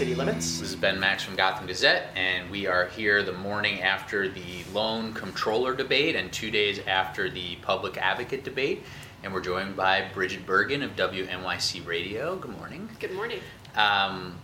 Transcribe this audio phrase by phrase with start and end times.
[0.00, 0.60] City Limits.
[0.60, 4.64] This is Ben Max from Gotham Gazette, and we are here the morning after the
[4.72, 8.82] loan controller debate and two days after the public advocate debate.
[9.22, 12.36] And we're joined by Brigid Bergin of WNYC Radio.
[12.36, 12.88] Good morning.
[12.98, 13.40] Good morning.
[13.76, 14.38] Um,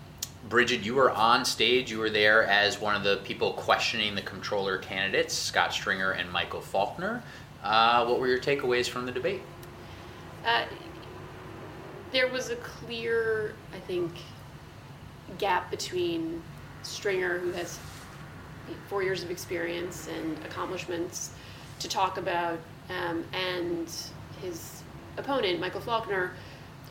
[0.50, 1.90] Brigid, you were on stage.
[1.90, 6.30] You were there as one of the people questioning the controller candidates, Scott Stringer and
[6.30, 7.22] Michael Faulkner.
[7.64, 9.40] Uh, what were your takeaways from the debate?
[10.44, 10.66] Uh,
[12.12, 14.12] there was a clear, I think,
[15.38, 16.42] gap between
[16.82, 17.78] Stringer, who has
[18.88, 21.30] four years of experience and accomplishments
[21.78, 22.58] to talk about,
[22.90, 23.92] um, and
[24.40, 24.82] his
[25.16, 26.32] opponent, Michael Faulkner,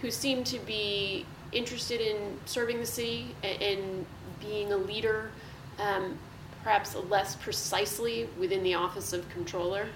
[0.01, 4.05] who seemed to be interested in serving the city and
[4.39, 5.31] being a leader,
[5.79, 6.17] um,
[6.63, 9.87] perhaps less precisely within the office of controller.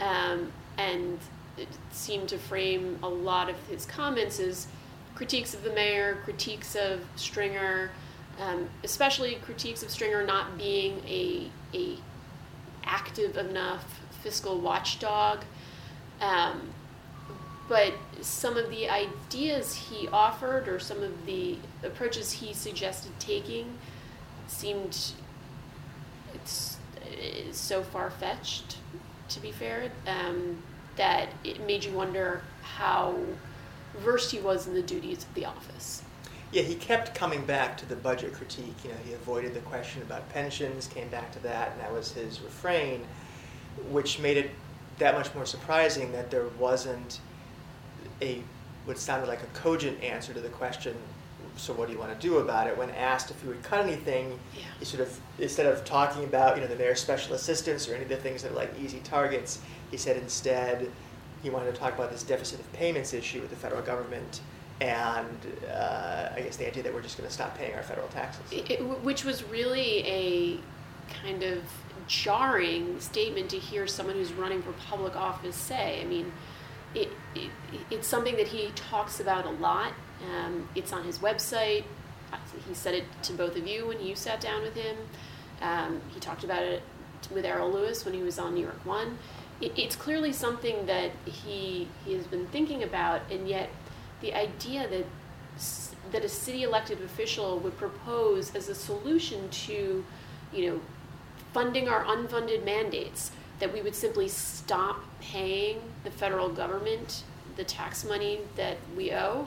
[0.00, 1.18] Um, and
[1.56, 4.66] it seemed to frame a lot of his comments as
[5.14, 7.90] critiques of the mayor, critiques of Stringer,
[8.38, 11.96] um, especially critiques of Stringer not being a, a
[12.84, 15.44] active enough fiscal watchdog.
[16.20, 16.70] Um,
[17.68, 23.78] but some of the ideas he offered or some of the approaches he suggested taking
[24.48, 25.12] seemed
[27.52, 28.76] so far fetched,
[29.28, 30.62] to be fair, um,
[30.96, 33.14] that it made you wonder how
[33.98, 36.02] versed he was in the duties of the office.
[36.52, 38.74] Yeah, he kept coming back to the budget critique.
[38.82, 42.12] You know, he avoided the question about pensions, came back to that, and that was
[42.12, 43.06] his refrain,
[43.90, 44.50] which made it
[44.98, 47.20] that much more surprising that there wasn't
[48.20, 48.42] a
[48.86, 50.94] what sounded like a cogent answer to the question.
[51.56, 52.76] So what do you want to do about it?
[52.76, 54.62] When asked if he would cut anything, Yeah.
[54.78, 58.04] he sort of instead of talking about you know the mayor's special assistants or any
[58.04, 59.60] of the things that are like easy targets,
[59.90, 60.90] he said instead
[61.42, 64.40] he wanted to talk about this deficit of payments issue with the federal government
[64.80, 65.38] and
[65.70, 68.44] uh, I guess the idea that we're just going to stop paying our federal taxes.
[68.50, 70.58] It, which was really a
[71.22, 71.62] kind of
[72.06, 76.00] jarring statement to hear someone who's running for public office say.
[76.00, 76.32] I mean,
[76.94, 77.50] it, it,
[77.90, 79.92] it's something that he talks about a lot.
[80.34, 81.84] Um, it's on his website.
[82.66, 84.96] He said it to both of you when you sat down with him.
[85.60, 86.82] Um, he talked about it
[87.30, 89.18] with Errol Louis when he was on New York One.
[89.60, 93.70] It, it's clearly something that he he has been thinking about, and yet
[94.20, 95.06] the idea that
[96.12, 100.04] that a city elected official would propose as a solution to,
[100.52, 100.80] you know,
[101.52, 107.22] funding our unfunded mandates, that we would simply stop paying the federal government
[107.56, 109.46] the tax money that we owe,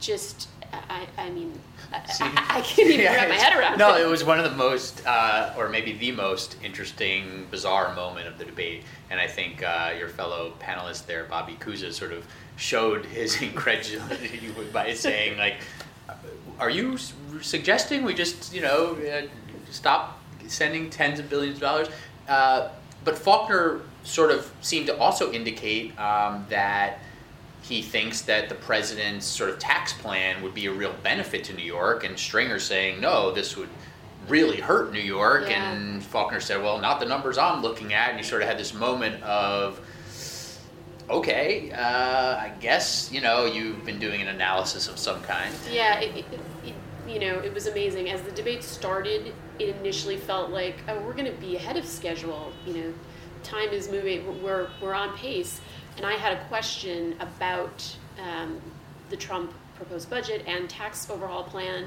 [0.00, 1.58] just, I, I mean,
[1.92, 2.24] I, See?
[2.24, 3.98] I, I can't even Yeah, wrap my head around No, it.
[3.98, 8.28] No, it was one of the most, uh, or maybe the most interesting, bizarre moment
[8.28, 8.82] of the debate.
[9.10, 12.26] And I think uh, your fellow panelist there, Bobby Cuza, sort of
[12.56, 15.56] showed his incredulity by saying, like,
[16.58, 16.96] are you
[17.42, 19.26] suggesting we just, you know, uh,
[19.70, 21.88] stop sending tens of billions of dollars?
[22.28, 22.68] Uh,
[23.04, 27.00] but Faulkner sort of seemed to also indicate um, that
[27.66, 31.54] he thinks that the president's sort of tax plan would be a real benefit to
[31.54, 33.70] New York, and Stringer saying, no, this would
[34.28, 35.48] really hurt New York.
[35.48, 35.72] Yeah.
[35.72, 38.10] And Faulkner said, well, not the numbers I'm looking at.
[38.10, 39.80] And you sort of had this moment of,
[41.08, 45.54] okay, uh, I guess, you know, you've been doing an analysis of some kind.
[45.70, 46.24] Yeah, it, it,
[46.66, 46.74] it,
[47.08, 48.10] you know, it was amazing.
[48.10, 51.86] As the debate started, it initially felt like, oh, we're going to be ahead of
[51.86, 52.52] schedule.
[52.66, 52.94] You know,
[53.42, 54.42] time is moving.
[54.42, 55.60] We're we're on pace.
[55.96, 58.60] And I had a question about um,
[59.10, 61.86] the Trump proposed budget and tax overhaul plan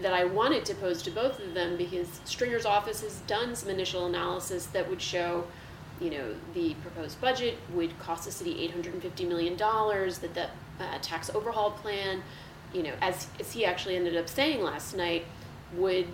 [0.00, 3.70] that I wanted to pose to both of them because Stringer's office has done some
[3.70, 5.44] initial analysis that would show
[6.00, 10.48] you know, the proposed budget would cost the city $850 million, that the
[10.80, 12.22] uh, tax overhaul plan,
[12.72, 15.24] you know, as, as he actually ended up saying last night,
[15.74, 16.06] would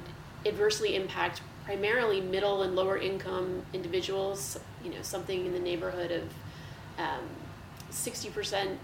[0.45, 6.25] adversely impact primarily middle and lower income individuals, you know, something in the neighborhood of
[6.99, 7.25] um,
[7.91, 8.55] 60%.
[8.67, 8.77] I'm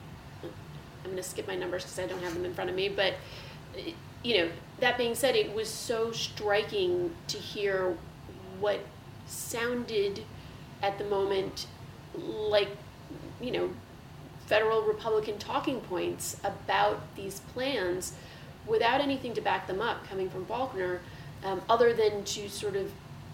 [1.05, 3.14] going to skip my numbers because I don't have them in front of me, but,
[4.25, 4.50] you know,
[4.81, 7.97] that being said, it was so striking to hear
[8.58, 8.81] what
[9.26, 10.23] sounded
[10.82, 11.67] at the moment
[12.17, 12.69] like
[13.41, 13.70] you know
[14.47, 18.14] federal republican talking points about these plans
[18.67, 21.00] without anything to back them up coming from faulkner
[21.44, 22.91] um, other than to sort of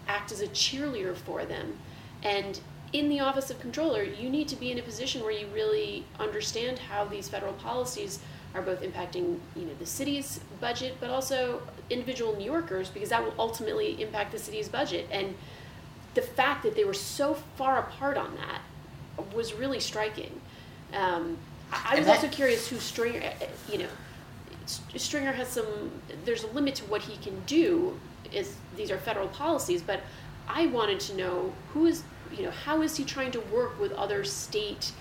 [0.09, 1.79] act as a cheerleader for them
[2.23, 2.61] and
[2.93, 6.05] in the office of controller you need to be in a position where you really
[6.21, 8.19] understand how these federal policies
[8.55, 13.23] are both impacting you know the city's budget but also individual new yorkers because that
[13.23, 15.35] will ultimately impact the city's budget and
[16.15, 18.61] the fact that they were so far apart on that
[19.35, 20.41] was really striking.
[20.93, 21.37] Um,
[21.73, 23.89] I, I was that- also curious who Stringer, uh, uh, you know,
[24.67, 25.91] Stringer has some.
[26.25, 27.99] There's a limit to what he can do.
[28.33, 30.01] Is these are federal policies, but
[30.49, 32.05] I wanted to know who is
[32.37, 34.93] you know how is he trying to work with other state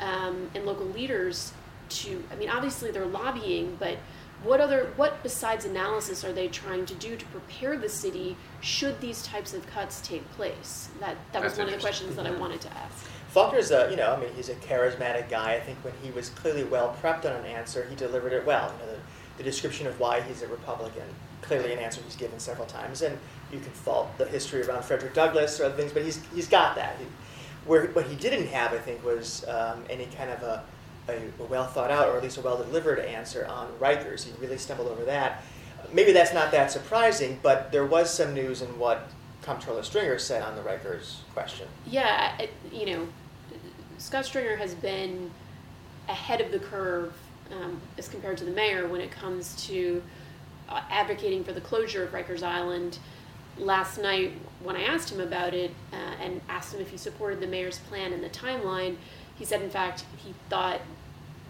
[0.00, 1.52] um, and local leaders
[1.88, 2.22] to.
[2.32, 3.98] I mean, obviously they're lobbying, but
[4.42, 9.00] what other what besides analysis are they trying to do to prepare the city should
[9.00, 10.88] these types of cuts take place?
[11.00, 13.06] That that was That's one of the questions that I wanted to ask.
[13.28, 15.54] Faulkner's a, you know, I mean, he's a charismatic guy.
[15.54, 18.72] I think when he was clearly well prepped on an answer, he delivered it well.
[18.80, 18.98] You know, the,
[19.36, 21.04] the description of why he's a Republican,
[21.42, 23.02] clearly an answer he's given several times.
[23.02, 23.18] And
[23.52, 26.76] you can fault the history around Frederick Douglass or other things, but he's, he's got
[26.76, 26.96] that.
[26.98, 27.06] He,
[27.66, 30.64] where, what he didn't have, I think, was um, any kind of a,
[31.08, 34.24] a, a well thought out or at least a well delivered answer on Rikers.
[34.24, 35.42] He really stumbled over that.
[35.92, 39.08] Maybe that's not that surprising, but there was some news in what
[39.42, 41.68] Comptroller Stringer said on the Rikers question.
[41.86, 43.08] Yeah, it, you know,
[43.98, 45.30] Scott Stringer has been
[46.08, 47.14] ahead of the curve
[47.52, 50.02] um, as compared to the mayor when it comes to
[50.68, 52.98] uh, advocating for the closure of Rikers Island.
[53.58, 54.32] Last night,
[54.62, 57.78] when I asked him about it uh, and asked him if he supported the mayor's
[57.78, 58.96] plan and the timeline,
[59.38, 60.80] he said, in fact, he thought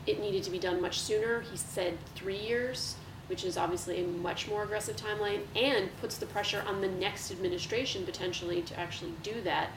[0.07, 1.41] it needed to be done much sooner.
[1.41, 2.97] He said three years,
[3.27, 7.33] which is obviously a much more aggressive timeline and puts the pressure on the next
[7.33, 9.71] administration potentially to actually do that.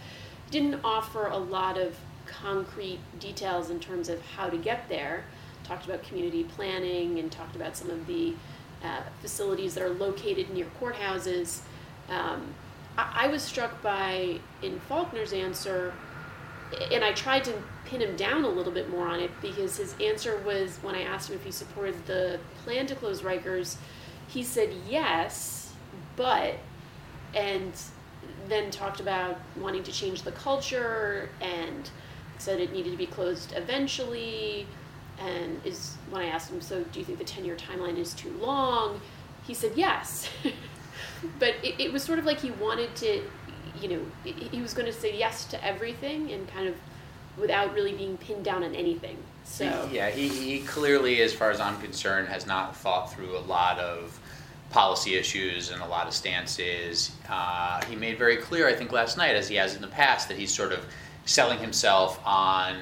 [0.46, 5.24] He didn't offer a lot of concrete details in terms of how to get there.
[5.70, 8.34] Talked about community planning and talked about some of the
[8.84, 11.62] uh, facilities that are located near courthouses.
[12.10, 12.56] Um,
[12.98, 15.94] I, I was struck by in Faulkner's answer
[16.92, 17.54] and I tried to
[17.86, 21.04] pin him down a little bit more on it because his answer was when I
[21.04, 23.78] asked him if he supported the plan to close Rikers,
[24.28, 25.74] he said yes,
[26.16, 26.56] but,
[27.34, 27.74] and
[28.48, 31.90] then talked about wanting to change the culture and
[32.38, 34.68] said it needed to be closed eventually.
[35.20, 38.14] And is when I asked him, so do you think the 10 year timeline is
[38.14, 39.02] too long?
[39.46, 40.30] He said yes.
[41.40, 43.22] but it, it was sort of like he wanted to
[43.82, 46.76] you know, he was going to say yes to everything and kind of
[47.38, 49.18] without really being pinned down on anything.
[49.46, 53.40] So yeah, he, he clearly, as far as I'm concerned, has not thought through a
[53.40, 54.20] lot of
[54.70, 57.12] policy issues and a lot of stances.
[57.28, 60.28] Uh, he made very clear, I think, last night, as he has in the past,
[60.28, 60.86] that he's sort of
[61.26, 62.78] selling himself on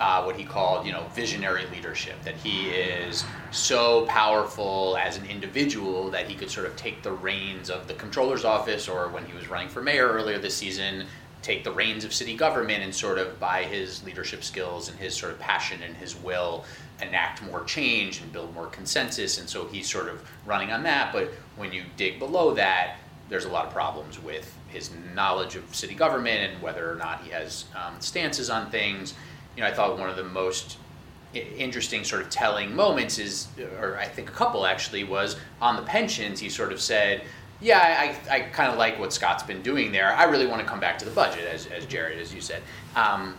[0.00, 2.20] uh, what he called, you know, visionary leadership.
[2.24, 7.12] That he is so powerful as an individual that he could sort of take the
[7.12, 11.04] reins of the controller's office, or when he was running for mayor earlier this season,
[11.42, 15.14] take the reins of city government and sort of by his leadership skills and his
[15.14, 16.64] sort of passion and his will
[17.00, 19.38] enact more change and build more consensus.
[19.38, 21.12] And so he's sort of running on that.
[21.12, 22.96] But when you dig below that,
[23.30, 27.22] there's a lot of problems with his knowledge of city government and whether or not
[27.22, 29.14] he has um, stances on things
[29.56, 30.78] you know, I thought one of the most
[31.34, 33.48] interesting sort of telling moments is,
[33.80, 36.40] or I think a couple actually, was on the pensions.
[36.40, 37.22] He sort of said,
[37.60, 40.12] "Yeah, I, I kind of like what Scott's been doing there.
[40.12, 42.62] I really want to come back to the budget, as, as Jared, as you said."
[42.96, 43.36] Um,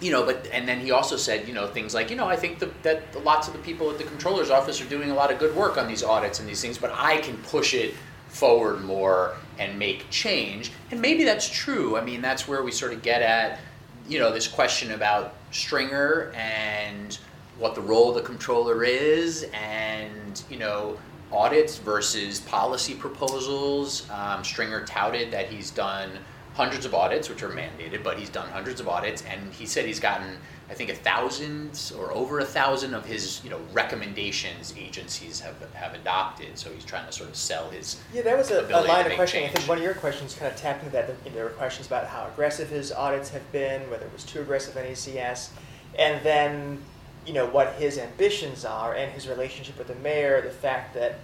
[0.00, 2.36] you know, but and then he also said, you know, things like, you know, I
[2.36, 5.32] think the, that lots of the people at the controller's office are doing a lot
[5.32, 7.94] of good work on these audits and these things, but I can push it
[8.28, 10.72] forward more and make change.
[10.90, 11.96] And maybe that's true.
[11.96, 13.60] I mean, that's where we sort of get at
[14.08, 17.18] you know this question about Stringer and
[17.58, 20.98] what the role of the controller is, and you know
[21.32, 24.08] audits versus policy proposals.
[24.10, 26.10] Um, Stringer touted that he's done
[26.54, 29.86] hundreds of audits, which are mandated, but he's done hundreds of audits, and he said
[29.86, 30.36] he's gotten
[30.74, 35.54] I think a thousand or over a thousand of his you know recommendations agencies have
[35.72, 36.58] have adopted.
[36.58, 39.12] So he's trying to sort of sell his Yeah, that was a, a line of
[39.12, 39.46] questioning.
[39.46, 41.32] I think one of your questions kind of tapped into that.
[41.32, 44.76] There were questions about how aggressive his audits have been, whether it was too aggressive
[44.76, 45.50] in ACS,
[45.96, 46.82] and then
[47.24, 50.40] you know what his ambitions are and his relationship with the mayor.
[50.40, 51.20] The fact that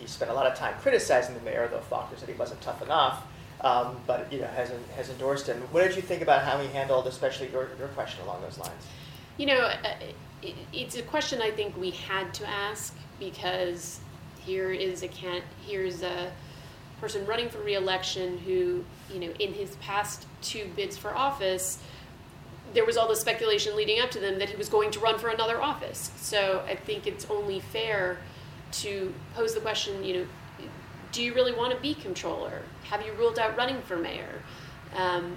[0.00, 2.80] he spent a lot of time criticizing the mayor, though Faulkner said he wasn't tough
[2.80, 3.22] enough,
[3.64, 5.56] um, but you know has has endorsed him.
[5.72, 8.86] What did you think about how he handled, especially your, your question along those lines?
[9.38, 9.94] You know, uh,
[10.42, 14.00] it, it's a question I think we had to ask because
[14.44, 16.30] here is a can here's a
[17.00, 21.78] person running for reelection who, you know, in his past two bids for office,
[22.74, 25.18] there was all the speculation leading up to them that he was going to run
[25.18, 26.10] for another office.
[26.16, 28.18] So I think it's only fair
[28.72, 30.26] to pose the question, you know,
[31.14, 32.62] do you really want to be controller?
[32.90, 34.42] Have you ruled out running for mayor?
[34.96, 35.36] Um,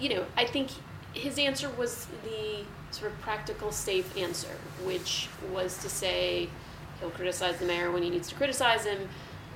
[0.00, 0.70] you know, I think
[1.14, 6.48] his answer was the sort of practical, safe answer, which was to say
[6.98, 9.08] he'll criticize the mayor when he needs to criticize him,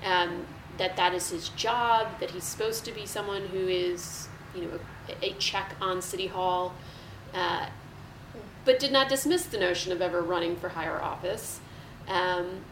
[0.05, 0.47] um,
[0.79, 4.79] that that is his job, that he's supposed to be someone who is, you know,
[5.09, 6.75] a, a check on City Hall,
[7.35, 7.67] uh,
[8.65, 11.59] but did not dismiss the notion of ever running for higher office.
[12.07, 12.63] Um,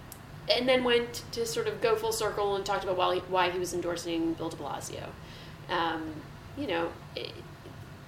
[0.50, 3.50] and then went to sort of go full circle and talked about why he, why
[3.50, 5.05] he was endorsing Bill de Blasio.
[5.69, 6.12] Um,
[6.57, 7.31] you know, it,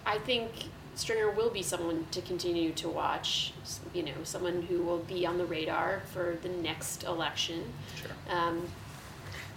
[0.06, 0.50] I think
[0.94, 3.52] Stringer will be someone to continue to watch.
[3.94, 7.72] You know, someone who will be on the radar for the next election.
[7.96, 8.10] Sure.
[8.36, 8.66] Um,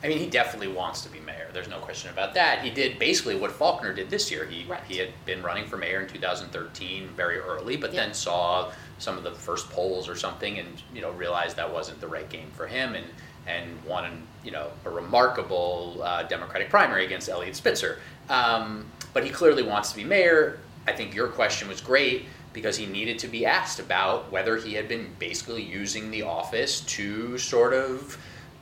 [0.04, 1.48] I mean, he definitely wants to be mayor.
[1.54, 2.62] There's no question about that.
[2.62, 4.46] He did basically what Faulkner did this year.
[4.46, 4.82] He Right.
[4.86, 8.02] he had been running for mayor in 2013 very early, but Yeah.
[8.04, 12.00] then saw some of the first polls or something, and you know realized that wasn't
[12.01, 13.05] the right game for him, and
[13.47, 18.00] and won you know a remarkable uh, Democratic primary against Eliot Spitzer.
[18.29, 20.59] Um, but he clearly wants to be mayor.
[20.88, 24.73] I think your question was great because he needed to be asked about whether he
[24.73, 28.17] had been basically using the office to sort of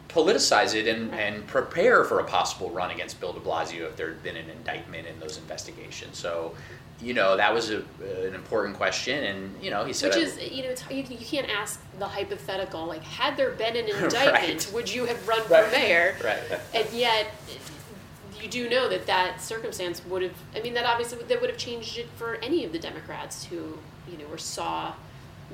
[0.08, 4.10] politicize it and, and prepare for a possible run against Bill de Blasio if there
[4.10, 6.18] had been an indictment in those investigations.
[6.18, 6.54] So,
[7.02, 7.78] you know, that was a,
[8.26, 9.24] an important question.
[9.24, 12.08] And, you know, he said, Which is, you know, it's, you, you can't ask the
[12.08, 14.72] hypothetical, like, had there been an indictment, Right.
[14.74, 15.66] would you have run Right.
[15.66, 16.16] for mayor?
[16.24, 16.40] Right.
[16.74, 17.28] And yet,
[18.40, 21.60] you do know that that circumstance would have, I mean, that obviously, that would have
[21.60, 23.78] changed it for any of the Democrats who,
[24.10, 24.94] you know, were saw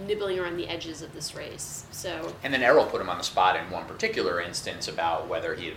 [0.05, 1.85] nibbling around the edges of this race.
[1.91, 5.55] So, And then Errol put him on the spot in one particular instance about whether
[5.55, 5.75] he had,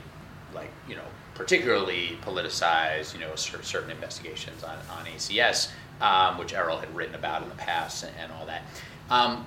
[0.54, 1.04] like, you know,
[1.34, 7.42] particularly politicized, you know, certain investigations on, on ACS, um, which Errol had written about
[7.42, 8.62] in the past and, and all that.
[9.10, 9.46] Um,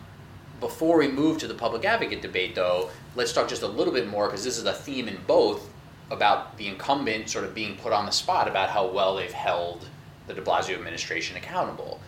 [0.60, 4.08] before we move to the public advocate debate, though, let's talk just a little bit
[4.08, 5.70] more because this is a theme in both
[6.10, 9.88] about the incumbent sort of being put on the spot about how well they've held
[10.28, 12.00] the de Blasio administration accountable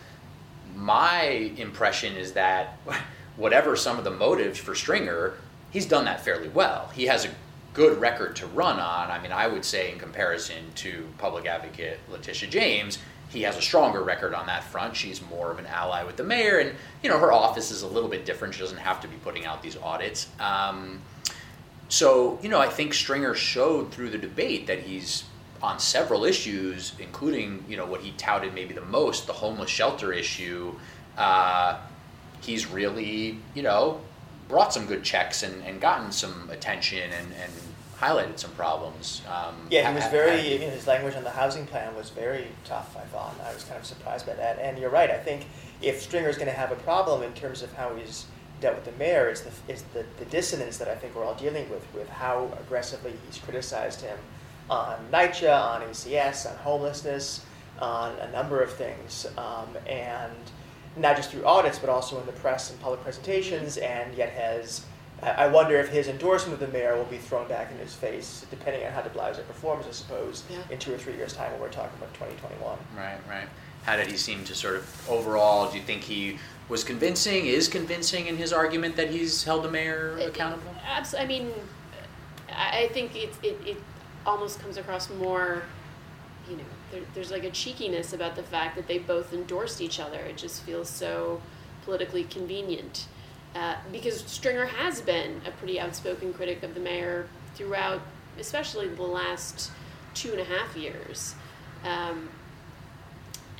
[0.76, 2.78] my impression is that
[3.36, 5.34] whatever some of the motives for Stringer,
[5.70, 6.90] he's done that fairly well.
[6.94, 7.30] He has a
[7.76, 9.10] good record to run on.
[9.10, 13.60] I mean, I would say in comparison to public advocate Letitia James, he has a
[13.60, 14.96] stronger record on that front.
[14.96, 17.86] She's more of an ally with the mayor, and you know her office is a
[17.86, 18.54] little bit different.
[18.54, 20.28] She doesn't have to be putting out these audits.
[20.40, 21.02] Um,
[21.90, 25.24] so you know, I think Stringer showed through the debate that he's
[25.62, 30.14] on several issues, including you know what he touted maybe the most, the homeless shelter
[30.14, 30.74] issue.
[31.18, 31.78] Uh,
[32.40, 34.00] he's really you know
[34.48, 37.52] brought some good checks and, and gotten some attention and, and
[38.00, 39.22] highlighted some problems.
[39.28, 42.10] Um, Yeah, he was very, ha- you know, his language on the housing plan was
[42.10, 43.34] very tough, I thought.
[43.44, 44.58] I was kind of surprised by that.
[44.58, 45.46] And you're right, I think
[45.80, 48.26] if Stringer's going to have a problem in terms of how he's
[48.60, 51.34] dealt with the mayor, is the, is the, the dissonance that I think we're all
[51.34, 54.18] dealing with, with how aggressively he's criticized him
[54.68, 57.44] on NYCHA, on ACS, on homelessness,
[57.80, 59.26] on a number of things.
[59.38, 60.32] Um, and
[60.96, 64.84] not just through audits, but also in the press and public presentations, and yet has
[65.22, 67.94] I I wonder if his endorsement of the mayor will be thrown back in his
[67.94, 70.58] face, depending on how de Blasio performs, I suppose, Yeah.
[70.70, 72.78] in two or three years' time when we're talking about 2021.
[72.96, 73.48] Right, right.
[73.84, 75.70] How did he seem to sort of overall?
[75.70, 77.46] Do you think he was convincing?
[77.46, 80.74] Is convincing in his argument that he's held the mayor accountable?
[80.84, 81.52] Abs- I mean,
[82.52, 83.76] I I think it, it, it
[84.26, 85.62] almost comes across more,
[86.50, 90.00] you know, there, there's like a cheekiness about the fact that they both endorsed each
[90.00, 90.18] other.
[90.18, 91.40] It just feels so
[91.84, 93.06] politically convenient.
[93.56, 98.02] Uh, because Stringer has been a pretty outspoken critic of the mayor throughout,
[98.38, 99.70] especially the last
[100.12, 101.34] two and a half years.
[101.82, 102.28] Um,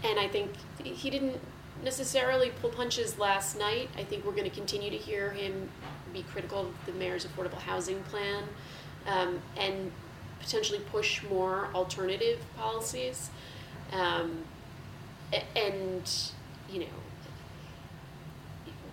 [0.05, 0.51] and I think
[0.83, 1.41] he didn't
[1.83, 3.89] necessarily pull punches last night.
[3.97, 5.71] I think we're going to continue to hear him
[6.13, 8.45] be critical of the mayor's affordable housing plan
[9.07, 9.91] um, and
[10.41, 13.31] potentially push more alternative policies.
[13.93, 14.45] Um,
[15.55, 16.11] and,
[16.71, 16.87] you know,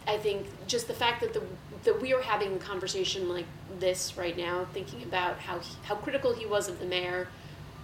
[0.07, 1.41] I think just the fact that the
[1.83, 3.45] that we are having a conversation like
[3.79, 7.27] this right now, thinking about how he, how critical he was of the mayor,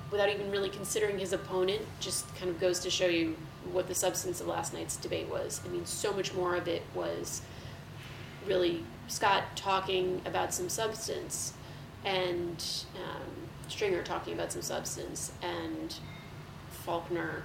[0.09, 3.35] without even really considering his opponent, just kind of goes to show you
[3.71, 5.61] what the substance of last night's debate was.
[5.65, 7.41] I mean, so much more of it was
[8.47, 11.53] really Scott talking about some substance,
[12.05, 12.63] and
[12.95, 13.29] um,
[13.67, 15.93] Stringer talking about some substance, and
[16.85, 17.43] Faulkner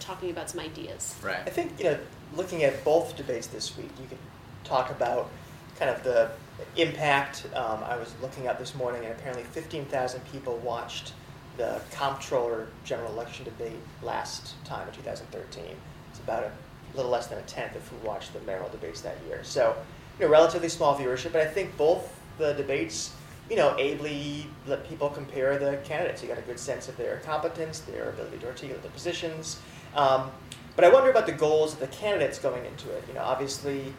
[0.00, 1.14] talking about some ideas.
[1.22, 1.40] Right.
[1.46, 1.98] I think, you know,
[2.36, 4.18] looking at both debates this week, you could
[4.64, 5.30] talk about
[5.78, 6.30] kind of the
[6.76, 7.46] impact.
[7.54, 11.12] Um, I was looking up this morning, and apparently 15,000 people watched
[11.56, 15.64] the comptroller general election debate last time in 2013.
[16.10, 16.52] It's about a
[16.96, 19.40] little less than a tenth of who watched the mayoral debates that year.
[19.44, 19.76] So,
[20.18, 23.14] you know, relatively small viewership, but I think both the debates,
[23.48, 26.22] you know, ably let people compare the candidates.
[26.22, 29.60] You got a good sense of their competence, their ability to articulate their positions.
[29.94, 30.30] Um,
[30.76, 33.04] but I wonder about the goals of the candidates going into it.
[33.08, 33.92] You know, obviously,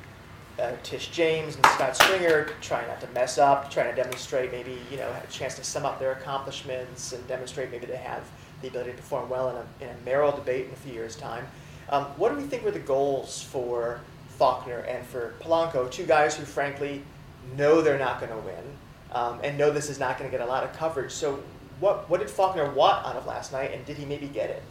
[0.59, 4.77] uh, Tish James and Scott Stringer trying not to mess up, trying to demonstrate maybe
[4.91, 8.23] you know have a chance to sum up their accomplishments and demonstrate maybe they have
[8.61, 11.15] the ability to perform well in a, in a mayoral debate in a few years'
[11.15, 11.45] time.
[11.89, 16.35] Um, what do we think were the goals for Faulkner and for Polanco, two guys
[16.35, 17.03] who frankly
[17.55, 18.63] know they're not going to win,
[19.11, 21.11] um, and know this is not going to get a lot of coverage.
[21.11, 21.43] So,
[21.79, 24.63] what what did Faulkner want out of last night, and did he maybe get it?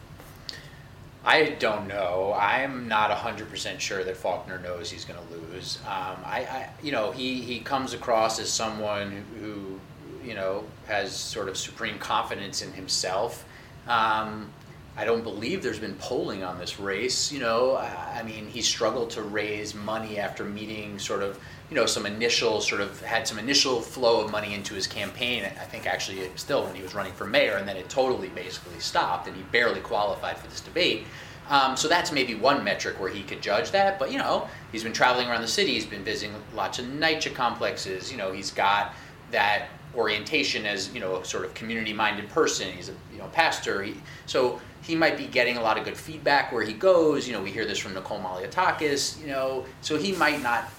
[1.25, 2.35] I don't know.
[2.39, 5.79] I'm not 100% sure that Faulkner knows he's going to lose.
[5.87, 9.79] Um, I, I, you know, he, he comes across as someone who,
[10.23, 13.43] you know, has sort of supreme confidence in himself.
[13.87, 14.51] Um,
[14.95, 17.31] I don't believe there's been polling on this race.
[17.31, 21.85] You know, I mean, he struggled to raise money after meeting sort of you know
[21.85, 25.43] some initial sort of had some initial flow of money into his campaign.
[25.43, 28.79] I think actually still when he was running for mayor, and then it totally basically
[28.79, 31.05] stopped, and he barely qualified for this debate.
[31.49, 33.99] Um, so that's maybe one metric where he could judge that.
[33.99, 35.73] But you know, he's been traveling around the city.
[35.73, 38.11] He's been visiting lots of NYCHA complexes.
[38.11, 38.93] You know, he's got
[39.31, 42.71] that orientation as you know a sort of community-minded person.
[42.71, 43.81] He's a you know pastor.
[43.81, 43.95] He,
[44.27, 47.27] so he might be getting a lot of good feedback where he goes.
[47.27, 49.19] You know, we hear this from Nicole Malliotakis.
[49.19, 50.69] You know, so he might not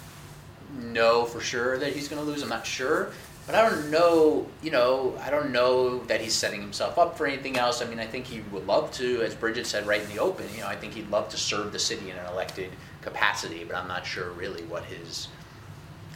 [0.79, 2.43] know for sure that he's going to lose.
[2.43, 3.11] I'm not sure,
[3.47, 4.47] but I don't know.
[4.63, 7.83] You know, I don't know that he's setting himself up for anything else.
[7.83, 10.47] I mean, I think he would love to, as Brigid said right in the open.
[10.55, 12.71] You know, I think he'd love to serve the city in an elected
[13.03, 15.29] capacity, but I'm not sure really what his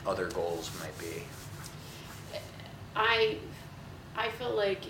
[0.07, 1.23] other goals might be.
[2.97, 3.39] I,
[4.17, 4.83] I felt like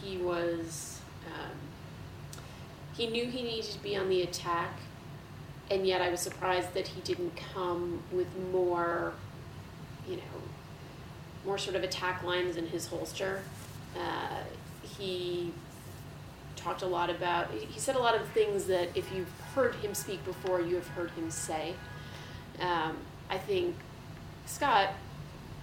[0.00, 1.00] he was.
[1.26, 1.50] Um,
[2.96, 4.78] he knew he needed to be on the attack
[5.70, 9.12] and yet I was surprised that he didn't come with more,
[10.08, 10.22] you know,
[11.44, 13.42] more sort of attack lines in his holster.
[13.96, 14.42] Uh,
[14.82, 15.52] he
[16.56, 19.94] talked a lot about, he said a lot of things that if you've heard him
[19.94, 21.74] speak before, you have heard him say.
[22.60, 22.96] Um,
[23.30, 23.76] I think
[24.46, 24.90] Scott,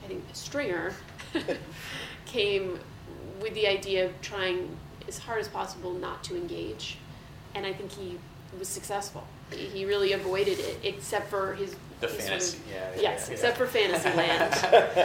[0.03, 0.93] I think Stringer,
[2.25, 2.79] came
[3.41, 6.97] with the idea of trying as hard as possible not to engage.
[7.53, 8.17] And I think he
[8.59, 11.75] was successful he really avoided it, except for his.
[12.01, 13.33] The his fantasy, sort of, yeah, yeah, Yes, yeah.
[13.33, 14.53] except for Fantasyland,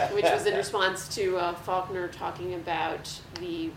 [0.13, 3.69] which was in response to uh, Faulkner talking about the.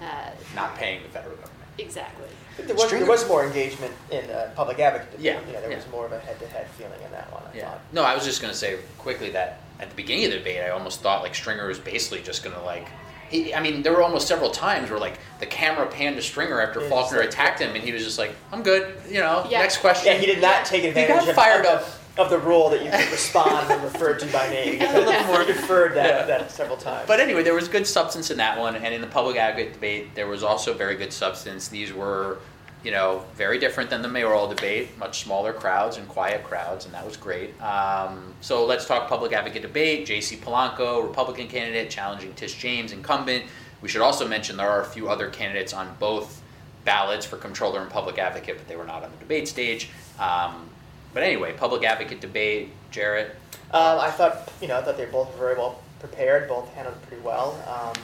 [0.00, 1.60] Uh, Not paying the federal government.
[1.78, 2.26] exactly.
[2.56, 5.18] But there was, there was more engagement in uh, public advocate.
[5.20, 5.76] Yeah, You know, there yeah.
[5.76, 7.42] was more of a head-to-head feeling in that one.
[7.52, 7.70] I Yeah.
[7.70, 7.80] thought.
[7.92, 10.60] No, I was just going to say quickly that at the beginning of the debate,
[10.62, 12.88] I almost thought like Stringer was basically just going to like.
[13.32, 16.60] He, I mean, there were almost several times where like the camera panned to Stringer
[16.60, 19.46] after Yeah, Faulkner like- attacked him, and he was just like, "I'm good," you know.
[19.48, 19.60] Yeah.
[19.60, 20.12] Next question.
[20.12, 21.08] Yeah, he did not take advantage.
[21.24, 21.82] He advantage got fired of,
[22.18, 22.26] up.
[22.26, 24.78] of the rule that you could respond when referred to by name.
[24.80, 26.38] got a little more- He deferred that, Yeah.
[26.38, 27.06] that several times.
[27.08, 30.14] But anyway, there was good substance in that one, and in the public advocate debate,
[30.14, 31.68] there was also very good substance.
[31.68, 32.36] These were,
[32.84, 36.94] you know, very different than the mayoral debate, much smaller crowds and quiet crowds, and
[36.94, 37.60] that was great.
[37.62, 40.06] Um, so let's talk public advocate debate.
[40.06, 40.36] J.C.
[40.36, 43.44] Polanco, Republican candidate, challenging Tish James, incumbent.
[43.80, 46.42] We should also mention there are a few other candidates on both
[46.84, 49.88] ballots for controller and public advocate, but they were not on the debate stage.
[50.18, 50.68] Um,
[51.14, 53.36] but anyway, public advocate debate, Jarrett.
[53.70, 57.00] Um, I thought, you know, I thought they were both very well prepared, both handled
[57.02, 57.56] pretty well.
[57.66, 58.02] Um,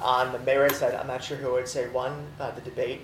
[0.00, 3.02] on the mayor's side, I'm not sure who would say won uh, the debate.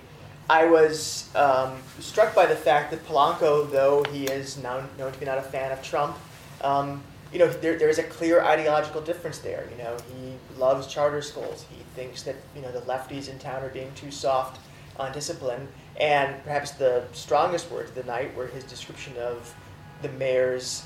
[0.49, 5.19] I was um, struck by the fact that Polanco, though he is known, known to
[5.19, 6.17] be not a fan of Trump,
[6.61, 9.67] um, you know, there, there is a clear ideological difference there.
[9.69, 11.65] You know, he loves charter schools.
[11.69, 14.59] He thinks that, you know, the lefties in town are being too soft
[14.99, 15.67] on discipline.
[15.99, 19.53] And perhaps the strongest words of the night were his description of
[20.01, 20.83] the mayor's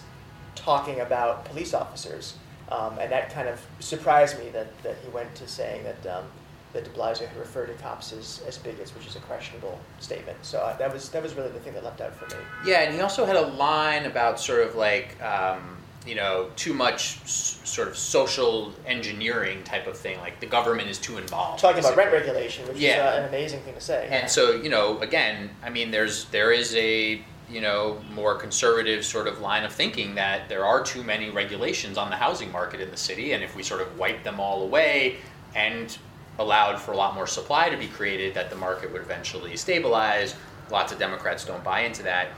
[0.55, 2.35] talking about police officers.
[2.69, 6.25] Um, and that kind of surprised me that, that he went to saying that, um,
[6.73, 10.37] that de Blasio had referred to cops as, as bigots, which is a questionable statement.
[10.41, 12.41] So uh, that, was, that was really the thing that leapt out for me.
[12.65, 16.73] Yeah, and he also had a line about sort of like, um, you know, too
[16.73, 20.19] much s- sort of social engineering type of thing.
[20.19, 21.59] Like the government is too involved.
[21.61, 22.89] Talking about rent regulation, which Yeah.
[23.11, 24.07] is uh, an amazing thing to say.
[24.11, 29.05] And so, you know, again, I mean, there's there is a you know more conservative
[29.05, 32.79] sort of line of thinking that there are too many regulations on the housing market
[32.81, 35.17] in the city, and if we sort of wipe them all away
[35.55, 35.97] and
[36.39, 40.35] allowed for a lot more supply to be created, that the market would eventually stabilize.
[40.71, 42.29] Lots of Democrats don't buy into that.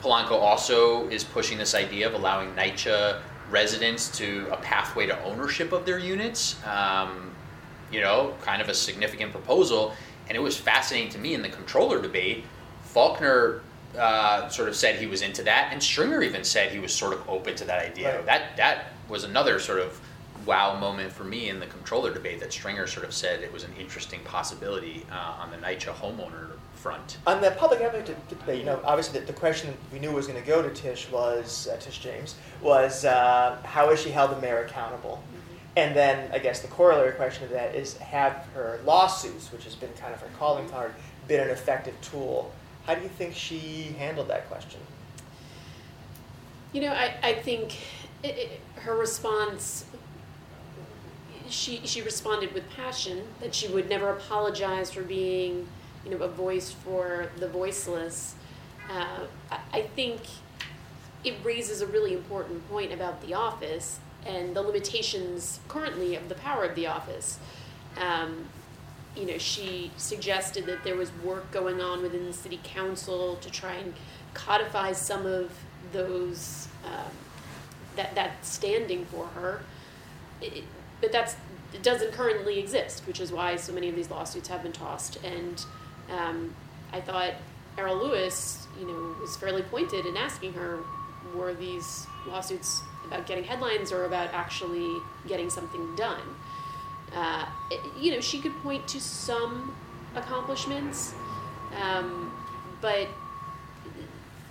[0.00, 5.72] Polanco also is pushing this idea of allowing NYCHA residents to a pathway to ownership
[5.72, 6.56] of their units.
[6.66, 7.30] Um,
[7.90, 9.94] you know, kind of a significant proposal.
[10.28, 12.44] And it was fascinating to me in the controller debate.
[12.82, 13.62] Faulkner
[13.98, 17.12] uh, sort of said he was into that, and Stringer even said he was sort
[17.12, 18.16] of open to that idea.
[18.16, 18.26] Right.
[18.26, 20.00] That that was another sort of
[20.50, 22.40] wow moment for me in the controller debate.
[22.40, 26.50] That Stringer sort of said it was an interesting possibility uh, on the NYCHA homeowner
[26.74, 27.18] front.
[27.24, 30.40] On the public advocate debate, you know, obviously the, the question we knew was going
[30.42, 34.40] to go to Tish was uh, Tish James was uh, how is she held the
[34.40, 35.22] mayor accountable?
[35.76, 39.76] And then I guess the corollary question of that is have her lawsuits, which has
[39.76, 40.92] been kind of her calling card,
[41.28, 42.52] been an effective tool?
[42.86, 44.80] How do you think she handled that question?
[46.72, 47.76] You know, I, I think
[48.24, 49.84] it, it, her response
[51.50, 55.68] she she responded with passion that she would never apologize for being,
[56.04, 58.34] you know, a voice for the voiceless.
[58.88, 60.20] Uh, I, I think
[61.24, 66.34] it raises a really important point about the office and the limitations currently of the
[66.34, 67.38] power of the office.
[67.96, 68.46] Um,
[69.16, 73.50] you know, she suggested that there was work going on within the city council to
[73.50, 73.92] try and
[74.34, 75.52] codify some of
[75.92, 77.12] those um,
[77.96, 79.62] that that standing for her.
[80.40, 80.64] It,
[81.00, 81.36] but that's
[81.72, 85.22] it doesn't currently exist, which is why so many of these lawsuits have been tossed.
[85.24, 85.64] And
[86.10, 86.54] um,
[86.92, 87.34] I thought
[87.78, 90.80] Errol Louis, you know, was fairly pointed in asking her,
[91.34, 94.96] were these lawsuits about getting headlines or about actually
[95.28, 96.22] getting something done?
[97.14, 99.74] Uh, it, you know, she could point to some
[100.16, 101.14] accomplishments,
[101.80, 102.32] um,
[102.80, 103.08] but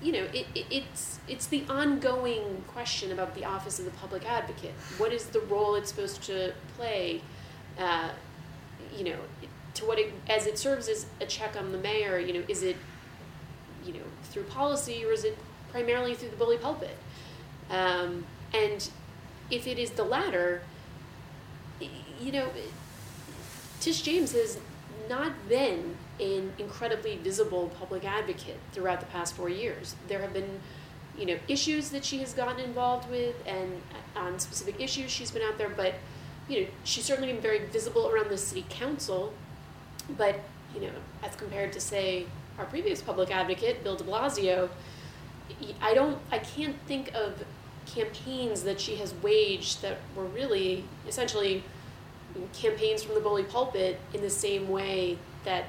[0.01, 4.29] you know, it, it, it's it's the ongoing question about the office of the public
[4.29, 4.73] advocate.
[4.97, 7.21] What is the role it's supposed to play?
[7.77, 8.09] Uh,
[8.97, 9.17] you know,
[9.75, 12.17] to what it, as it serves as a check on the mayor.
[12.17, 12.77] You know, is it
[13.85, 15.37] you know through policy or is it
[15.71, 16.97] primarily through the bully pulpit?
[17.69, 18.89] Um, and
[19.51, 20.61] if it is the latter,
[22.19, 22.49] you know,
[23.79, 24.59] Tish James has
[25.09, 29.95] not been an incredibly visible public advocate throughout the past four years.
[30.07, 30.59] There have been,
[31.17, 33.81] you know, issues that she has gotten involved with, and
[34.15, 35.69] uh, on specific issues she's been out there.
[35.69, 35.95] But,
[36.47, 39.33] you know, she's certainly been very visible around the city council.
[40.17, 40.39] But,
[40.73, 40.91] you know,
[41.23, 42.25] as compared to say
[42.57, 44.69] our previous public advocate, Bill De Blasio,
[45.81, 47.43] I don't, I can't think of
[47.85, 51.63] campaigns that she has waged that were really essentially
[52.53, 55.65] campaigns from the bully pulpit in the same way that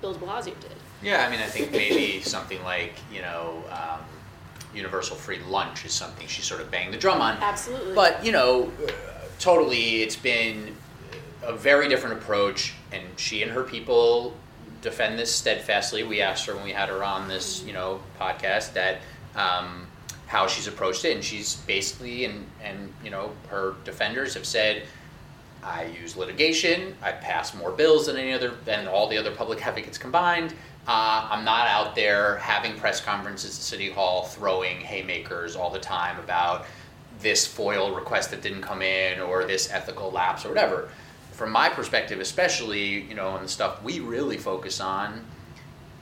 [0.00, 0.72] Bill de Blasio did.
[1.02, 4.00] Yeah, I mean, I think maybe something like, you know, um,
[4.74, 7.36] universal free lunch is something she sort of banged the drum on.
[7.38, 7.94] Absolutely.
[7.94, 8.70] But, you know,
[9.38, 10.76] totally, it's been
[11.42, 14.34] a very different approach, and she and her people
[14.82, 16.02] defend this steadfastly.
[16.02, 19.00] We asked her when we had her on this, you know, podcast that
[19.34, 19.86] um,
[20.26, 24.84] how she's approached it, and she's basically, and and you know, her defenders have said
[25.62, 26.96] I use litigation.
[27.02, 30.54] I pass more bills than any other than all the other public advocates combined.
[30.88, 35.78] Uh, I'm not out there having press conferences at City Hall throwing haymakers all the
[35.78, 36.66] time about
[37.20, 40.88] this FOIL request that didn't come in or this ethical lapse or whatever.
[41.32, 45.24] From my perspective, especially, you know, and the stuff we really focus on,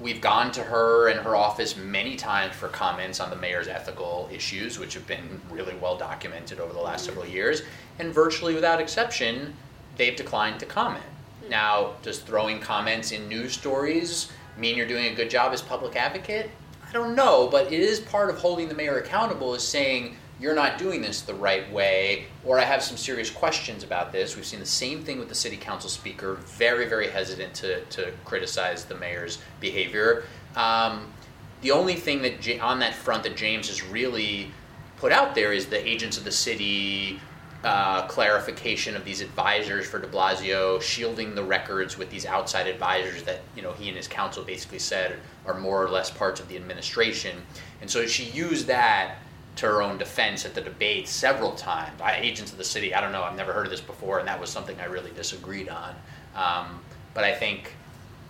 [0.00, 4.28] we've gone to her and her office many times for comments on the mayor's ethical
[4.32, 7.62] issues, which have been really well documented over the last several years
[7.98, 9.54] and virtually without exception,
[9.96, 11.04] they've declined to comment.
[11.48, 15.96] Now, does throwing comments in news stories mean you're doing a good job as public
[15.96, 16.50] advocate?
[16.88, 20.54] I don't know, but it is part of holding the mayor accountable is saying you're
[20.54, 24.36] not doing this the right way, or I have some serious questions about this.
[24.36, 28.12] We've seen the same thing with the city council speaker, very, very hesitant to, to
[28.24, 30.24] criticize the mayor's behavior.
[30.54, 31.12] Um,
[31.60, 34.52] the only thing that J- on that front that James has really
[34.96, 37.20] put out there is the agents of the city
[37.64, 43.24] uh, clarification of these advisors for De Blasio, shielding the records with these outside advisors
[43.24, 46.48] that you know he and his council basically said are more or less parts of
[46.48, 47.36] the administration,
[47.80, 49.16] and so she used that
[49.58, 52.00] to her own defense at the debate several times.
[52.00, 54.28] I, agents of the city, I don't know, I've never heard of this before, and
[54.28, 55.94] that was something I really disagreed on.
[56.34, 56.80] Um,
[57.12, 57.72] but I think,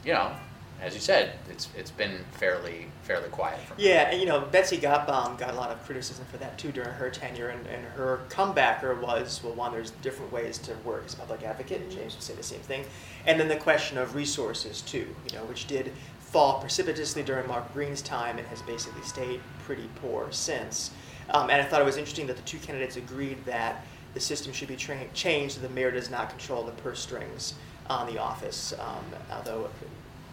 [0.05, 0.33] you know,
[0.81, 3.59] as you said, it's it's been fairly fairly quiet.
[3.77, 6.91] Yeah, and you know Betsy Gotbaum got a lot of criticism for that too during
[6.91, 11.15] her tenure, and, and her comebacker was well, one, there's different ways to work as
[11.15, 12.85] a public advocate, and James would say the same thing,
[13.27, 17.73] and then the question of resources too, you know, which did fall precipitously during Mark
[17.73, 20.93] Green's time and has basically stayed pretty poor since.
[21.31, 24.53] Um, and I thought it was interesting that the two candidates agreed that the system
[24.53, 27.55] should be tra- changed so the mayor does not control the purse strings
[27.89, 29.69] on the office, um, although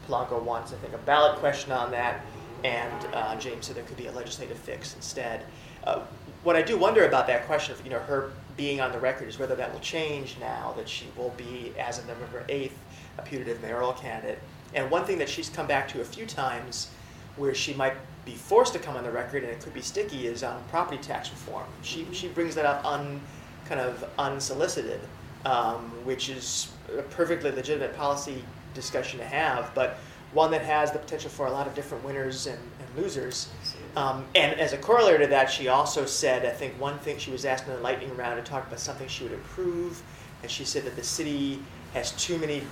[0.07, 2.21] Polanco wants, I think, a ballot question on that,
[2.63, 5.45] and uh, James said there could be a legislative fix instead.
[5.83, 6.01] Uh,
[6.43, 9.27] what I do wonder about that question of you know her being on the record
[9.27, 12.71] is whether that will change now that she will be, as of November 8th,
[13.17, 14.39] a putative mayoral candidate.
[14.73, 16.89] And one thing that she's come back to a few times
[17.35, 17.93] where she might
[18.25, 20.97] be forced to come on the record and it could be sticky is on property
[20.97, 21.65] tax reform.
[21.83, 23.21] She, she brings that up un,
[23.65, 24.99] kind of unsolicited,
[25.45, 29.97] um, which is a perfectly legitimate policy discussion to have, but
[30.33, 33.49] one that has the potential for a lot of different winners and, and losers.
[33.95, 37.31] Um, and as a corollary to that, she also said, I think one thing she
[37.31, 40.01] was asked in the lightning round to talk about something she would improve,
[40.41, 41.59] and she said that the city
[41.93, 42.63] has too many,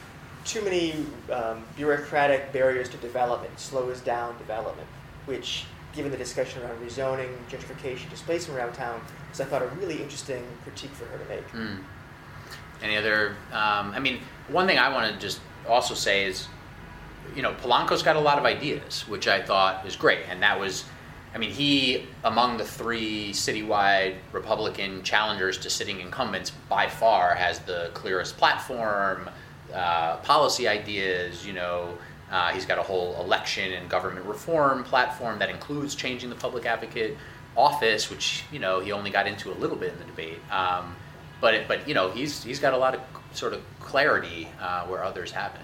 [0.43, 0.93] too many
[1.31, 4.87] um, bureaucratic barriers to development, slows down development,
[5.25, 10.01] which, given the discussion around rezoning, gentrification, displacement around town, was I thought a really
[10.01, 11.47] interesting critique for her to make.
[11.49, 11.83] Mm.
[12.81, 13.35] Any other?
[13.51, 16.47] Um, I mean, one thing I want to just also say is,
[17.35, 20.59] you know, Polanco's got a lot of ideas, which I thought was great, and that
[20.59, 20.83] was,
[21.33, 27.59] I mean, he among the three citywide Republican challengers to sitting incumbents by far has
[27.59, 29.29] the clearest platform,
[29.73, 31.45] uh, policy ideas.
[31.47, 31.97] You know,
[32.33, 36.65] uh, he's got a whole election and government reform platform that includes changing the public
[36.65, 37.15] advocate
[37.55, 40.39] office, which you know he only got into a little bit in the debate.
[40.51, 40.95] Um,
[41.39, 43.01] but it, but you know he's he's got a lot of
[43.33, 45.63] sort of clarity uh, where others haven't.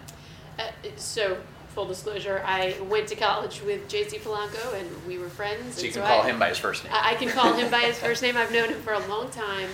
[0.60, 4.19] Uh, so, full disclosure, I went to college with J.C.
[4.19, 5.75] Polanco, and we were friends.
[5.75, 6.93] So you can so call I, him by his first name.
[6.93, 8.38] I I can call him by his first name.
[8.38, 9.69] I've known him for a long time,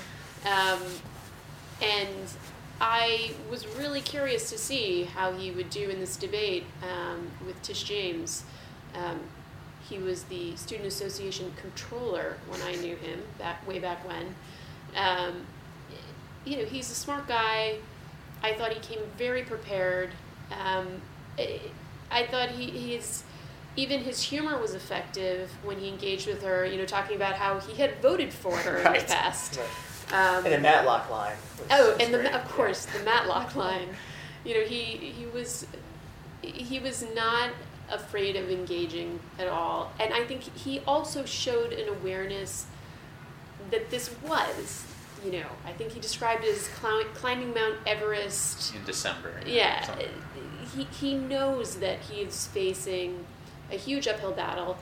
[0.46, 0.80] um,
[1.82, 2.32] and
[2.82, 7.62] I was really curious to see how he would do in this debate um, with
[7.62, 8.44] Tish James.
[8.94, 9.20] Um,
[9.90, 14.36] he was the student association controller when I knew him back way back when.
[14.96, 15.46] Um,
[16.44, 17.78] you know, he's a smart guy.
[18.44, 20.12] I thought he came very prepared.
[20.52, 21.02] Um,
[21.38, 21.62] I,
[22.12, 23.24] I thought he, he's
[23.76, 26.66] even his humor was effective when he engaged with her.
[26.66, 29.58] You know, talking about how he had voted for her in the past.
[29.58, 29.68] Right.
[30.12, 31.36] Um, And the Matlock line.
[31.58, 32.48] was- Oh, was and the great, of yeah.
[32.50, 33.90] course the Matlock line.
[34.44, 34.82] You know, he
[35.18, 35.66] he was
[36.42, 37.50] he was not
[37.90, 42.66] afraid of engaging at all, and I think he also showed an awareness
[43.72, 44.86] that this was.
[45.26, 46.68] You know, I think he described it as
[47.16, 48.76] climbing Mount Everest.
[48.76, 49.32] in December.
[49.44, 50.10] Yeah, something.
[50.76, 53.26] he he knows that he is facing
[53.72, 54.78] a huge uphill battle.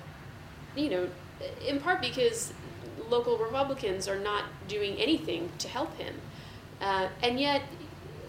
[0.76, 1.08] You know,
[1.66, 2.52] in part because
[3.14, 6.16] local Republicans are not doing anything to help him,
[6.82, 7.62] uh, and yet,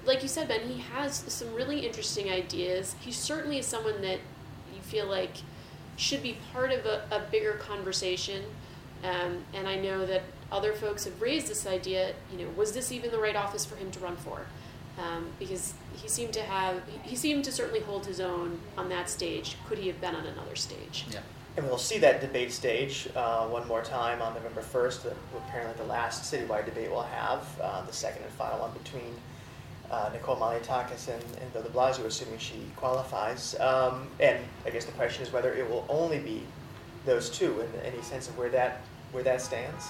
[0.04, 2.94] like you said, Ben, he has some really interesting ideas.
[3.00, 4.18] He certainly is someone that
[4.74, 5.36] you feel like
[5.96, 8.42] should be part of a, a bigger conversation.
[9.02, 12.14] Um, and I know that other folks have raised this idea.
[12.30, 14.46] You know, was this even the right office for him to run for?
[14.98, 19.10] um, because he seemed to have he seemed to certainly hold his own on that
[19.10, 19.56] stage.
[19.68, 21.06] Could he have been on another stage?
[21.10, 21.20] Yeah.
[21.56, 25.76] And we'll see that debate stage uh, one more time on November 1st, the, apparently
[25.84, 29.14] the last citywide debate we'll have, uh, the second and final one between
[29.90, 33.54] uh, Nicole Malliotakis and, and Bill de Blasio, assuming she qualifies.
[33.60, 36.42] Um, and I guess the question is whether it will only be
[37.06, 38.80] those two, and any sense of where that,
[39.12, 39.84] where that stands?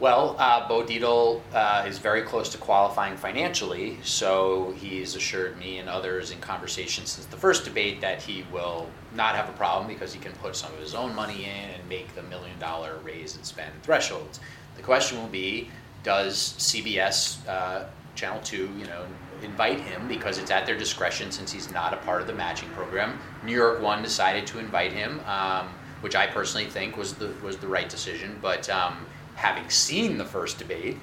[0.00, 5.78] Well, uh, Bo Dietl uh, is very close to qualifying financially, so he's assured me
[5.78, 9.88] and others in conversations since the first debate that he will not have a problem
[9.88, 12.98] because he can put some of his own money in and make the million dollar
[13.02, 14.38] raise and spend thresholds.
[14.76, 15.68] The question will be,
[16.04, 19.04] does CBS uh, Channel 2, you know,
[19.42, 22.68] invite him because it's at their discretion since he's not a part of the matching
[22.70, 23.18] program.
[23.44, 25.68] New York One decided to invite him, um,
[26.02, 28.38] which I personally think was the was the right decision.
[28.40, 29.06] But um,
[29.38, 30.96] having seen the first debate,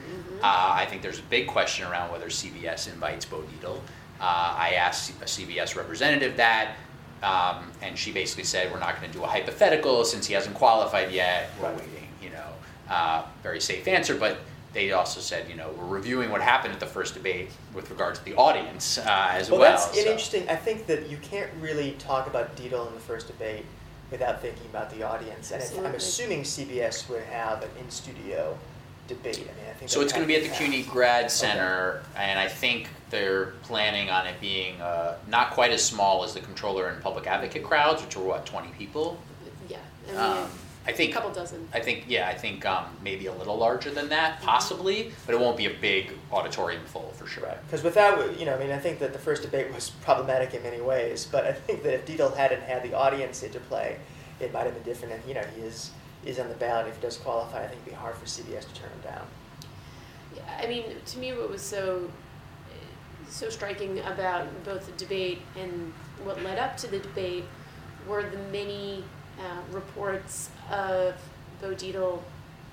[0.43, 3.43] uh, I think there's a big question around whether CBS invites Bo.
[4.19, 6.75] Uh, I asked a CBS representative that,
[7.23, 10.55] um, and she basically said, "We're not going to do a hypothetical since he hasn't
[10.55, 11.49] qualified yet.
[11.59, 11.77] We're Right.
[11.77, 12.49] waiting." You know,
[12.93, 14.37] uh, very safe answer, but.
[14.73, 18.13] They also said, you know, we're reviewing what happened at the first debate with regard
[18.15, 19.61] to the audience uh, as well.
[19.61, 20.49] Well, that's so- interesting.
[20.49, 23.63] I think that you can't really talk about Dietl in the first debate
[24.11, 25.51] without thinking about the audience.
[25.51, 28.57] And if, I'm assuming CBS would have an in studio
[29.07, 29.37] debate.
[29.37, 30.87] I mean, I think So it's going to be at the CUNY has.
[30.87, 36.23] Grad Center, and I think they're planning on it being uh, not quite as small
[36.23, 39.19] as the controller and public advocate crowds, which were what 20 people.
[39.69, 40.49] Yeah, I mean, Um,
[40.87, 41.11] I a think.
[41.11, 41.67] A couple dozen.
[41.73, 45.41] I think yeah, I think um, maybe a little larger than that, possibly, but it
[45.41, 47.43] won't be a big auditorium full for sure.
[47.45, 47.61] Right.
[47.65, 50.63] Because without, you know, I mean, I think that the first debate was problematic in
[50.63, 53.97] many ways, but I think that if Dietl hadn't had the audience interplay,
[54.39, 55.13] it might have been different.
[55.13, 55.91] And you know, he is
[56.23, 56.87] is on the ballot.
[56.87, 59.27] If he does qualify, I think it'd be hard for CBS to turn him down.
[60.35, 62.09] Yeah, I mean, to me, what was so
[63.29, 65.91] so striking about both the debate and
[66.23, 67.43] what led up to the debate
[68.07, 69.03] were the many
[69.39, 71.15] uh, reports of
[71.61, 72.21] Bo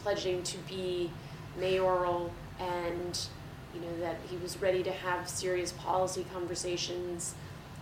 [0.03, 1.11] pledging to be
[1.59, 3.27] mayoral and
[3.75, 7.35] you know that he was ready to have serious policy conversations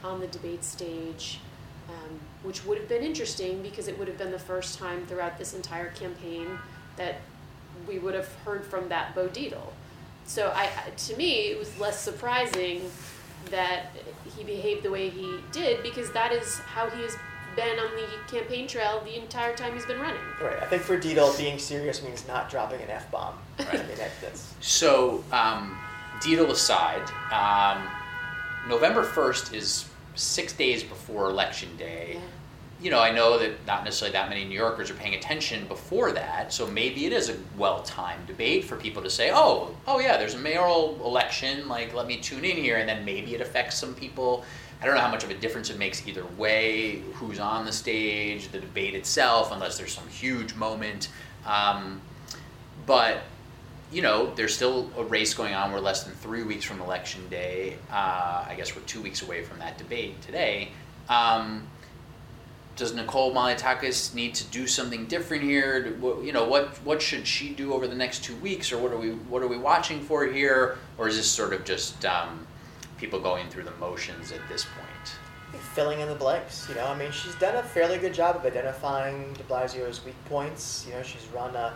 [0.04, 1.40] on the debate stage,
[1.88, 5.36] um, which would have been interesting because it would have been the first time throughout
[5.38, 6.46] this entire campaign
[6.96, 7.16] that
[7.88, 9.28] we would have heard from that Bo.
[10.24, 12.90] So I, I- to me, it was less surprising
[13.50, 13.86] that
[14.36, 17.16] he behaved the way he did because that is how he has
[17.56, 20.20] been on the campaign trail the entire time he's been running.
[20.40, 20.62] Right.
[20.62, 23.34] I think for Dietl, being serious means not dropping an f bomb.
[23.58, 23.68] Right.
[23.74, 25.78] I mean, that, that's So, um,
[26.20, 27.88] Dietl aside, um,
[28.68, 32.20] November 1st is six days before Election Day.
[32.82, 36.12] you know, I know that not necessarily that many New Yorkers are paying attention before
[36.12, 40.16] that, so maybe it is a well-timed debate for people to say, "Oh, oh yeah,
[40.16, 41.68] there's a mayoral election.
[41.68, 44.44] Like, let me tune in here," and then maybe it affects some people.
[44.80, 47.72] I don't know how much of a difference it makes either way, who's on the
[47.72, 51.08] stage, the debate itself, unless there's some huge moment.
[51.44, 52.00] Um,
[52.86, 53.22] but
[53.92, 55.72] you know, there's still a race going on.
[55.72, 57.76] We're less than three weeks from election day.
[57.90, 60.70] Uh, I guess we're two weeks away from that debate today.
[61.08, 61.66] Um,
[62.76, 65.98] does Nicole Malliotakis need to do something different here?
[66.22, 68.96] You know, what what should she do over the next two weeks, or what are
[68.96, 72.46] we what are we watching for here, or is this sort of just um,
[73.00, 75.62] people going through the motions at this point?
[75.74, 76.86] Filling in the blanks, you know.
[76.86, 80.84] I mean, she's done a fairly good job of identifying De Blasio's weak points.
[80.86, 81.72] You know, she's run a,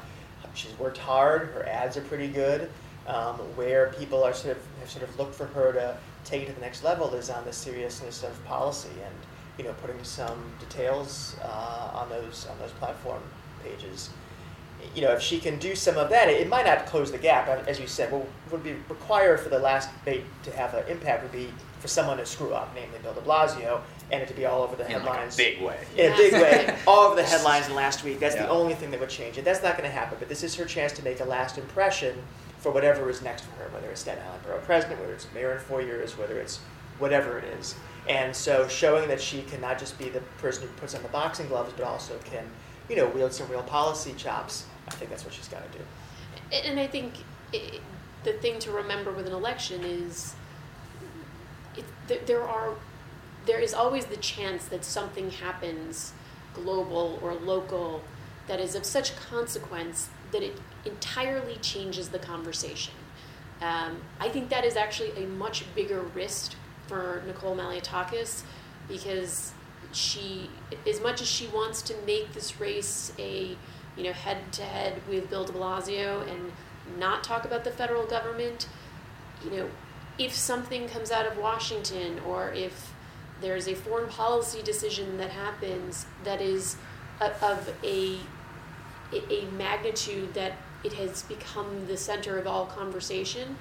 [0.52, 1.48] she's worked hard.
[1.48, 2.70] Her ads are pretty good.
[3.06, 6.46] Um, where people are sort of have sort of looked for her to take it
[6.46, 9.14] to the next level is on the seriousness of policy and
[9.58, 13.22] you know, putting some details uh, on those on those platform
[13.62, 14.10] pages.
[14.94, 17.18] You know, if she can do some of that, it, it might not close the
[17.18, 17.48] gap.
[17.68, 21.22] As you said, what would be required for the last debate to have an impact
[21.22, 21.48] would be
[21.80, 24.74] for someone to screw up, namely Bill De Blasio, and it to be all over
[24.76, 25.38] the in headlines.
[25.38, 25.78] Like a big way.
[25.96, 28.20] In a big way, all over the headlines last week.
[28.20, 28.44] That's Yeah.
[28.44, 29.44] the only thing that would change it.
[29.44, 30.16] That's not going to happen.
[30.18, 32.16] But this is her chance to make a last impression
[32.58, 35.52] for whatever is next for her, whether it's Staten Island Borough President, whether it's mayor
[35.52, 36.60] in four years, whether it's
[36.98, 37.74] whatever it is.
[38.08, 41.08] And so showing that she can not just be the person who puts on the
[41.08, 42.44] boxing gloves, but also can,
[42.88, 44.64] you know, wield some real policy chops.
[44.88, 45.84] I think that's what she's got to do.
[46.52, 47.14] And I think
[47.54, 47.80] i
[48.24, 50.34] the thing to remember with an election is
[51.76, 52.74] it, th- there are
[53.44, 56.14] there is always the chance that something happens
[56.54, 58.02] global or local
[58.46, 62.94] that is of such consequence that it entirely changes the conversation.
[63.60, 66.54] Um, I think that is actually a much bigger risk
[66.86, 68.42] for Nicole Malliotakis
[68.88, 69.52] because
[69.92, 70.50] she,
[70.86, 73.56] as much as she wants to make this race a,
[73.96, 76.52] you know, head to head with Bill De Blasio and
[76.98, 78.68] not talk about the federal government,
[79.44, 79.70] you know,
[80.18, 82.92] if something comes out of Washington or if
[83.40, 86.76] there's a foreign policy decision that happens that is
[87.20, 88.18] of a,
[89.12, 90.52] a magnitude that
[90.84, 93.56] it has become the center of all conversation,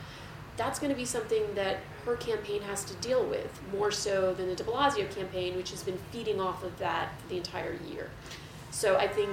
[0.58, 4.48] that's going to be something that her campaign has to deal with more so than
[4.48, 8.10] the De Blasio campaign, which has been feeding off of that the entire year.
[8.70, 9.30] So I think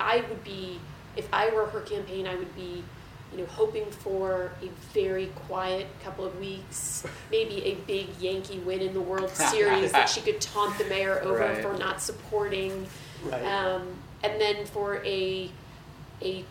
[0.00, 0.78] I would be,
[1.16, 2.82] if I were her campaign, I would be,
[3.32, 8.80] you know, hoping for a very quiet couple of weeks, maybe a big Yankee win
[8.80, 11.62] in the World Series that she could taunt the mayor over Right.
[11.62, 12.86] for not supporting,
[13.24, 13.44] Right.
[13.44, 13.88] um,
[14.22, 15.50] and then for a
[16.22, 16.44] a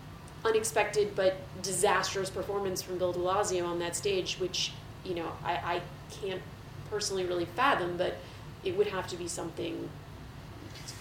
[0.45, 4.73] unexpected but disastrous performance from Bill De Blasio on that stage, which
[5.05, 6.41] you know I, I can't
[6.89, 8.17] personally really fathom, but
[8.63, 9.89] it would have to be something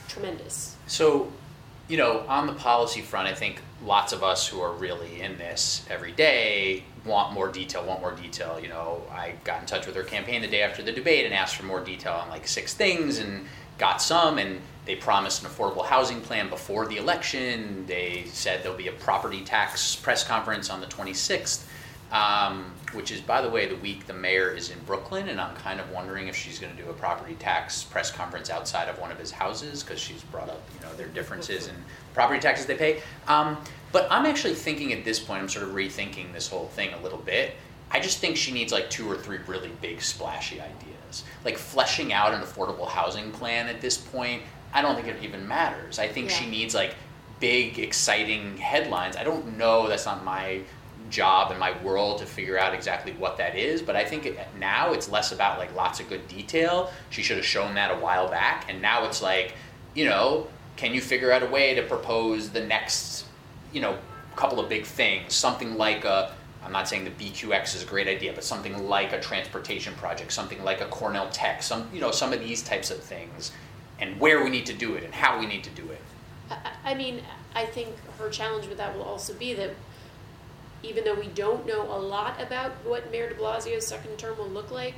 [0.08, 0.76] tremendous.
[0.86, 1.32] So,
[1.88, 5.36] you know, on the policy front, I think lots of us who are really in
[5.38, 8.58] this every day want more detail, want more detail.
[8.60, 11.34] You know, I got in touch with her campaign the day after the debate and
[11.34, 13.46] asked for more detail on like six things and
[13.78, 17.84] got some and they promised an affordable housing plan before the election.
[17.86, 21.64] They said there'll be a property tax press conference on the 26th,
[22.12, 25.56] um, which is, by the way, the week the mayor is in Brooklyn, and I'm
[25.56, 28.98] kind of wondering if she's going to do a property tax press conference outside of
[28.98, 31.74] one of his houses because she's brought up, you know, their differences in
[32.12, 33.00] property taxes they pay.
[33.28, 33.56] Um,
[33.92, 37.00] but I'm actually thinking at this point, I'm sort of rethinking this whole thing a
[37.02, 37.54] little bit.
[37.90, 41.24] I just think she needs like two or three really big splashy ideas.
[41.44, 44.42] Like fleshing out an affordable housing plan at this point,
[44.74, 45.98] I don't think it even matters.
[45.98, 46.94] I think she needs like
[47.40, 49.16] big, exciting headlines.
[49.16, 50.60] I don't know, that's not my
[51.12, 54.92] job and my world to figure out exactly what that is, but I think now
[54.92, 56.90] it's less about like lots of good detail.
[57.10, 59.54] She should have shown that a while back, and now it's like,
[59.94, 63.26] you know, can you figure out a way to propose the next,
[63.72, 63.96] you know,
[64.34, 65.34] couple of big things?
[65.34, 66.34] Something like a,
[66.64, 70.32] I'm not saying the BQX is a great idea, but something like a transportation project,
[70.32, 73.52] something like a Cornell Tech, some, you know, some of these types of things,
[74.00, 76.00] and where we need to do it and how we need to do it.
[76.84, 77.22] I mean,
[77.54, 79.70] I think her challenge with that will also be that
[80.82, 84.48] even though we don't know a lot about what Mayor de Blasio's second term will
[84.48, 84.96] look like,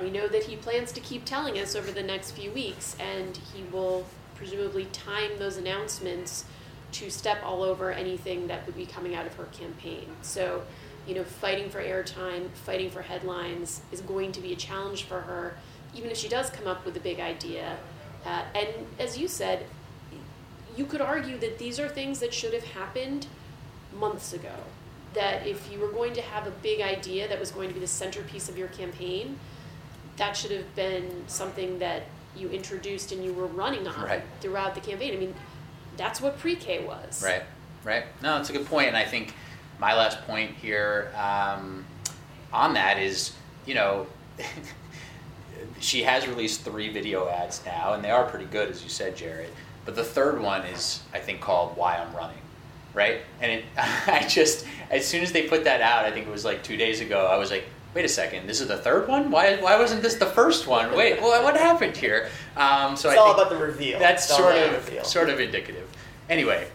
[0.00, 3.38] we know that he plans to keep telling us over the next few weeks, and
[3.54, 4.04] he will
[4.34, 6.44] presumably time those announcements
[6.92, 10.06] to step all over anything that would be coming out of her campaign.
[10.22, 10.62] So,
[11.06, 15.20] you know, fighting for airtime, fighting for headlines is going to be a challenge for
[15.22, 15.56] her,
[15.94, 17.76] even if she does come up with a big idea.
[18.24, 18.68] Uh, and
[18.98, 19.66] as you said,
[20.76, 23.26] you could argue that these are things that should have happened
[23.96, 24.54] months ago.
[25.14, 27.80] That if you were going to have a big idea that was going to be
[27.80, 29.38] the centerpiece of your campaign,
[30.16, 32.02] that should have been something that
[32.36, 34.22] you introduced and you were running on Right.
[34.40, 35.14] throughout the campaign.
[35.14, 35.34] I mean,
[35.96, 37.22] that's what pre-K was.
[37.22, 37.42] Right,
[37.84, 38.04] right.
[38.22, 39.34] No, it's a good point, and I think
[39.78, 41.84] my last point here um,
[42.52, 43.32] on that is,
[43.66, 44.06] you know,
[45.80, 49.16] she has released three video ads now, and they are pretty good, as you said,
[49.16, 49.50] Jared.
[49.84, 52.38] But the third one is, I think, called "Why I'm Running,"
[52.94, 53.20] right?
[53.40, 56.44] And it, I just, as soon as they put that out, I think it was
[56.44, 57.26] like two days ago.
[57.26, 57.64] I was like,
[57.94, 59.30] wait a second, this is the third one.
[59.30, 60.96] Why, why wasn't this the first one?
[60.96, 62.28] Wait, well, what happened here?
[62.56, 63.98] Um, so it's I all think about the reveal.
[63.98, 65.04] that's It's sort of reveal.
[65.04, 65.88] sort of indicative.
[66.28, 66.68] Anyway,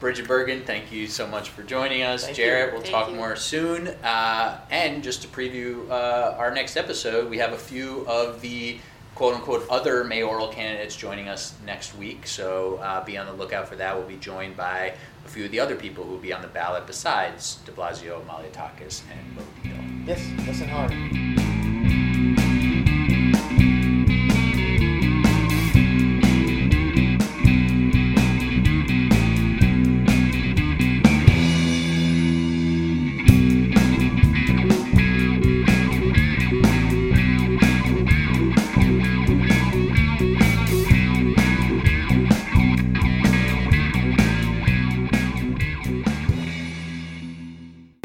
[0.00, 2.24] Brigid Bergin, thank you so much for joining us.
[2.24, 2.72] Thank Jarrett, you.
[2.74, 3.16] we'll Thank talk you.
[3.16, 3.88] more soon.
[3.88, 8.78] Uh, and just to preview uh, our next episode, we have a few of the
[9.14, 12.26] quote unquote other mayoral candidates joining us next week.
[12.26, 13.96] So uh, be on the lookout for that.
[13.96, 14.94] We'll be joined by
[15.24, 18.24] a few of the other people who will be on the ballot besides de Blasio,
[18.26, 20.06] Malliotakis, and Bo Dietl.
[20.06, 21.53] Yes, listen hard.